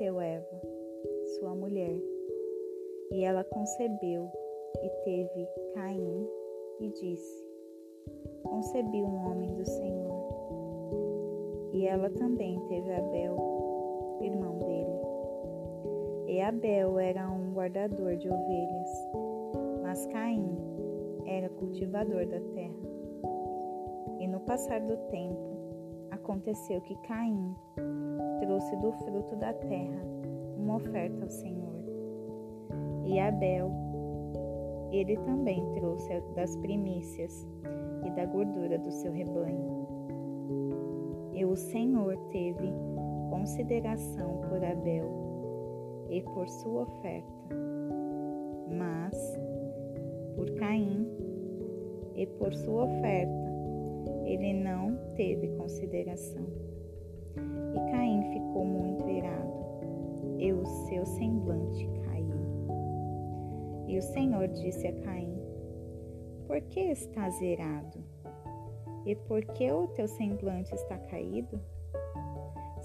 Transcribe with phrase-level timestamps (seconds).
[0.00, 0.62] apareceu Eva,
[1.38, 1.94] sua mulher,
[3.12, 4.30] e ela concebeu
[4.82, 6.26] e teve Caim
[6.80, 7.44] e disse:
[8.42, 10.20] Concebi um homem do Senhor.
[11.74, 15.00] E ela também teve Abel, irmão dele.
[16.28, 18.90] E Abel era um guardador de ovelhas,
[19.82, 20.56] mas Caim
[21.26, 22.90] era cultivador da terra.
[24.18, 25.50] E no passar do tempo,
[26.10, 27.54] aconteceu que Caim
[28.40, 30.02] trouxe do fruto da terra
[30.56, 31.74] uma oferta ao Senhor.
[33.04, 33.70] E Abel,
[34.90, 37.46] ele também trouxe das primícias
[38.04, 39.88] e da gordura do seu rebanho.
[41.32, 42.72] E o Senhor teve
[43.30, 45.06] consideração por Abel
[46.10, 47.56] e por sua oferta,
[48.68, 49.38] mas
[50.36, 51.06] por Caim
[52.14, 53.50] e por sua oferta
[54.24, 56.46] ele não teve consideração.
[58.64, 62.40] Muito irado, e o seu semblante caiu.
[63.88, 65.34] E o Senhor disse a Caim:
[66.46, 68.04] Por que estás irado?
[69.06, 71.60] E por que o teu semblante está caído?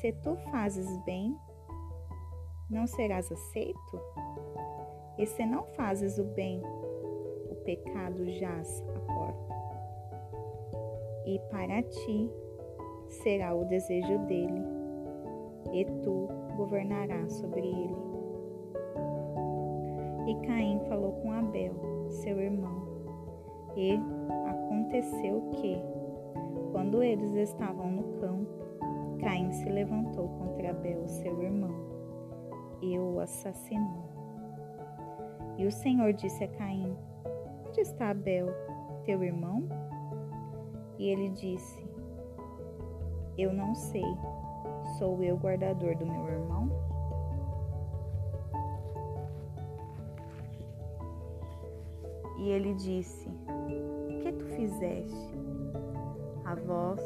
[0.00, 1.36] Se tu fazes bem,
[2.70, 4.00] não serás aceito?
[5.18, 6.62] E se não fazes o bem,
[7.50, 9.54] o pecado jaz à porta.
[11.26, 12.30] E para ti
[13.08, 14.62] será o desejo dele,
[15.72, 17.96] e tu governarás sobre ele.
[20.26, 21.74] E Caim falou com Abel,
[22.08, 22.86] seu irmão,
[23.76, 23.98] e
[24.46, 25.80] aconteceu que,
[26.72, 28.58] quando eles estavam no campo,
[29.20, 31.74] Caim se levantou contra Abel, seu irmão,
[32.82, 34.08] e o assassinou.
[35.56, 36.96] E o Senhor disse a Caim:
[37.66, 38.46] Onde está Abel,
[39.04, 39.68] teu irmão?
[40.98, 41.84] E ele disse:
[43.36, 44.04] Eu não sei,
[44.98, 46.68] sou eu guardador do meu irmão?
[52.38, 53.30] E ele disse:
[54.20, 55.38] Que tu fizeste?
[56.44, 57.00] A voz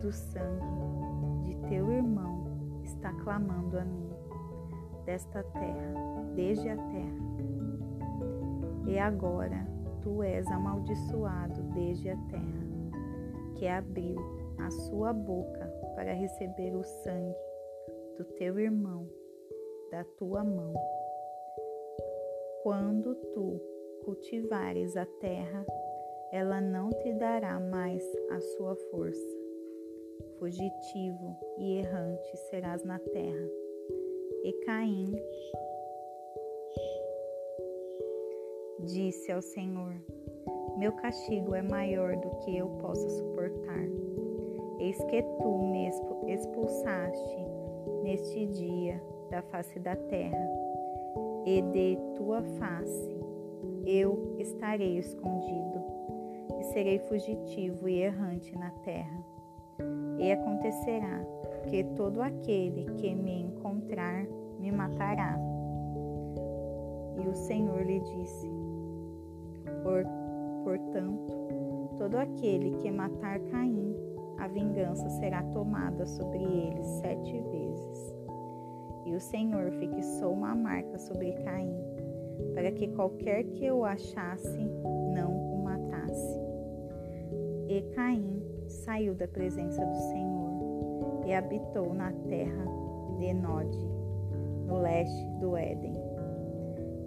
[0.00, 2.44] do sangue de teu irmão
[2.84, 4.10] está clamando a mim,
[5.04, 5.94] desta terra,
[6.36, 7.28] desde a terra.
[8.86, 9.66] E agora
[10.02, 12.68] tu és amaldiçoado desde a terra,
[13.56, 14.18] que abriu
[14.58, 15.57] a sua boca
[15.98, 17.36] para receber o sangue
[18.16, 19.04] do teu irmão
[19.90, 20.72] da tua mão.
[22.62, 23.60] Quando tu
[24.04, 25.66] cultivares a terra,
[26.30, 28.00] ela não te dará mais
[28.30, 29.36] a sua força.
[30.38, 33.48] Fugitivo e errante serás na terra.
[34.44, 35.12] E Caim
[38.84, 39.94] disse ao Senhor:
[40.76, 44.27] Meu castigo é maior do que eu possa suportar.
[44.78, 45.88] Eis que tu me
[46.32, 47.46] expulsaste
[48.02, 50.48] neste dia da face da terra,
[51.44, 53.18] e de tua face
[53.86, 55.82] eu estarei escondido,
[56.60, 59.24] e serei fugitivo e errante na terra.
[60.18, 61.24] E acontecerá
[61.68, 64.26] que todo aquele que me encontrar
[64.58, 65.38] me matará.
[67.22, 68.48] E o Senhor lhe disse:
[69.82, 70.04] Por,
[70.64, 71.32] Portanto,
[71.96, 73.94] todo aquele que matar Caim,
[74.38, 78.16] a vingança será tomada sobre ele sete vezes.
[79.06, 81.74] E o Senhor fixou uma marca sobre Caim,
[82.54, 84.70] para que qualquer que o achasse
[85.14, 86.40] não o matasse.
[87.68, 92.64] E Caim saiu da presença do Senhor e habitou na terra
[93.18, 93.76] de Nod,
[94.66, 95.94] no leste do Éden.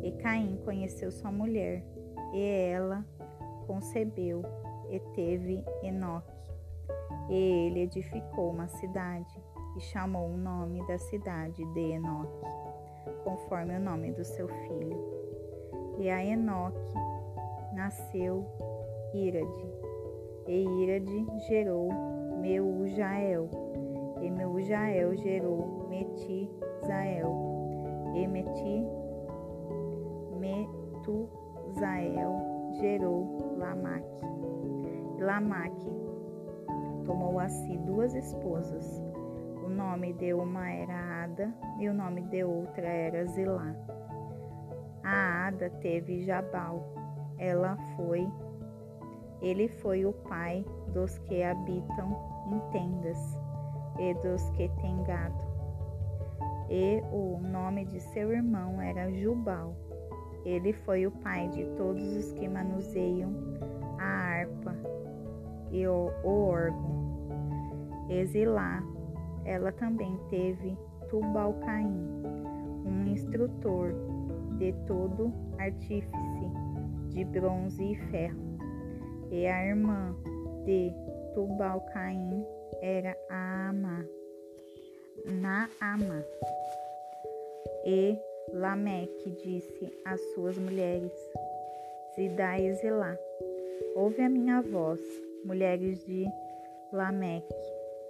[0.03, 1.83] E Caim conheceu sua mulher,
[2.33, 3.05] e ela
[3.67, 4.43] concebeu
[4.89, 6.41] e teve Enoque.
[7.29, 9.41] E ele edificou uma cidade
[9.77, 12.45] e chamou o nome da cidade de Enoque,
[13.23, 15.21] conforme o nome do seu filho.
[15.97, 16.93] E a Enoque
[17.73, 18.45] nasceu
[19.13, 19.67] Irade,
[20.47, 21.89] e Irade gerou
[22.39, 23.49] Meujael,
[24.21, 27.31] e Meujael gerou Metizael,
[28.15, 28.85] e Meti
[30.39, 32.33] Metuzael
[32.79, 34.25] gerou Lamaque.
[35.19, 36.10] Lamaque
[37.05, 39.01] tomou a si duas esposas.
[39.63, 43.75] O nome de uma era Ada e o nome de outra era Zilá.
[45.03, 46.83] A Ada teve Jabal.
[47.37, 48.27] Ela foi
[49.41, 50.63] ele foi o pai
[50.93, 52.15] dos que habitam
[52.51, 53.17] em tendas
[53.99, 55.41] e dos que têm gado.
[56.69, 59.75] E o nome de seu irmão era Jubal.
[60.45, 63.33] Ele foi o pai de todos os que manuseiam
[63.99, 64.75] a harpa
[65.71, 67.01] e o, o órgão.
[68.09, 68.83] Exilá,
[69.45, 70.77] ela também teve
[71.09, 71.95] Tubal-Caim,
[72.85, 73.93] um instrutor
[74.57, 76.11] de todo artífice
[77.09, 78.39] de bronze e ferro.
[79.29, 80.15] E a irmã
[80.65, 80.91] de
[81.33, 82.45] Tubal-Caim
[82.81, 84.05] era Ama,
[85.25, 86.25] Naama.
[87.85, 88.17] E
[88.53, 91.13] Lameque disse às suas mulheres,
[92.15, 93.17] Zidá e Zilá,
[93.95, 94.99] ouve a minha voz,
[95.45, 96.25] mulheres de
[96.91, 97.55] Lameque,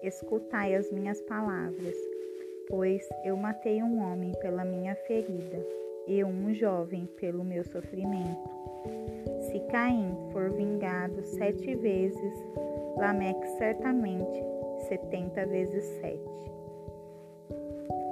[0.04, 1.96] escutai as minhas palavras,
[2.68, 5.66] pois eu matei um homem pela minha ferida
[6.08, 8.50] e um jovem pelo meu sofrimento.
[9.42, 12.34] Se Caim for vingado sete vezes,
[12.98, 14.44] Lameque certamente
[14.88, 16.52] setenta vezes sete.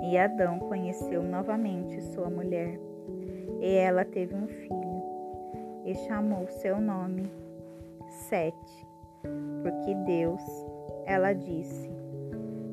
[0.04, 2.80] E Adão conheceu novamente sua mulher,
[3.60, 5.04] e ela teve um filho,
[5.86, 7.30] e chamou seu nome
[8.10, 8.88] Sete,
[9.62, 10.42] porque Deus,
[11.06, 11.90] ela disse,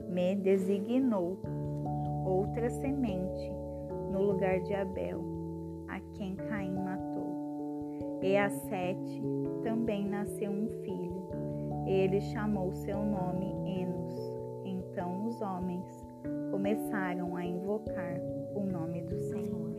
[0.08, 1.38] me designou
[2.25, 3.52] outra semente
[4.10, 5.20] no lugar de Abel,
[5.88, 8.19] a quem Caim matou.
[8.22, 9.22] E a Sete
[9.62, 11.28] também nasceu um filho,
[11.87, 14.14] ele chamou seu nome Enos.
[14.64, 15.84] Então os homens
[16.50, 18.20] começaram a invocar
[18.54, 19.75] o nome do Senhor.